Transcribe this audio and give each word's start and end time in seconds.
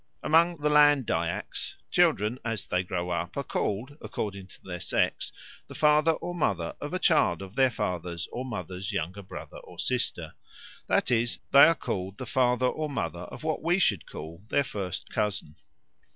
Among 0.23 0.57
the 0.57 0.69
Land 0.71 1.05
Dyaks 1.05 1.75
children 1.91 2.39
as 2.43 2.65
they 2.65 2.81
grow 2.81 3.11
up 3.11 3.37
are 3.37 3.43
called, 3.43 3.97
according 4.01 4.47
to 4.47 4.61
their 4.63 4.79
sex, 4.79 5.31
the 5.67 5.75
father 5.75 6.13
or 6.13 6.33
mother 6.33 6.75
of 6.81 6.91
a 6.91 6.97
child 6.97 7.43
of 7.43 7.53
their 7.53 7.69
father's 7.69 8.27
or 8.31 8.43
mother's 8.43 8.91
younger 8.91 9.21
brother 9.21 9.57
or 9.59 9.77
sister, 9.77 10.33
that 10.87 11.11
is, 11.11 11.37
they 11.51 11.65
are 11.67 11.75
called 11.75 12.17
the 12.17 12.25
father 12.25 12.65
or 12.65 12.89
mother 12.89 13.25
of 13.25 13.43
what 13.43 13.61
we 13.61 13.77
should 13.77 14.07
call 14.07 14.41
their 14.49 14.63
first 14.63 15.07
cousin. 15.11 15.55